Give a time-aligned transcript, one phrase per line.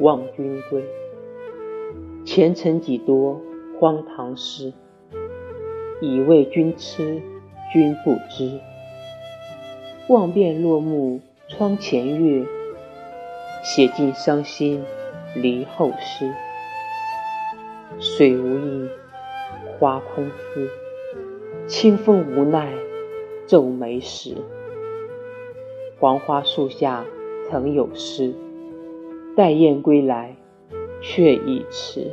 [0.00, 0.84] 望君归。
[2.24, 3.40] 前尘几多
[3.80, 4.72] 荒唐事，
[6.00, 7.20] 已为君痴，
[7.72, 8.60] 君不知。
[10.08, 12.46] 望遍落木窗前月，
[13.64, 14.84] 写尽伤心
[15.34, 16.32] 离后事。
[17.98, 18.88] 水无意，
[19.78, 20.68] 花空思，
[21.66, 22.72] 清风无奈
[23.46, 24.36] 皱眉时。
[25.98, 27.04] 黄花树下
[27.50, 28.32] 曾有诗，
[29.38, 30.34] 待雁归来
[31.00, 32.10] 却已迟。